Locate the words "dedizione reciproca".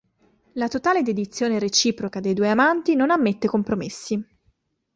1.03-2.19